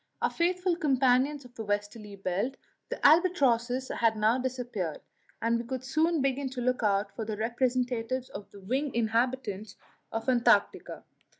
Our 0.19 0.31
faithful 0.31 0.75
companions 0.77 1.45
of 1.45 1.53
the 1.53 1.63
westerly 1.63 2.15
belt 2.15 2.57
the 2.89 2.99
albatrosses 3.05 3.89
had 3.89 4.17
now 4.17 4.39
disappeared, 4.39 5.01
and 5.43 5.59
we 5.59 5.63
could 5.63 5.83
soon 5.83 6.23
begin 6.23 6.49
to 6.49 6.59
look 6.59 6.81
out 6.81 7.15
for 7.15 7.23
the 7.23 7.33
first 7.37 7.41
representatives 7.41 8.29
of 8.29 8.49
the 8.49 8.61
winged 8.61 8.95
inhabitants 8.95 9.75
of 10.11 10.27
Antarctica. 10.27 11.03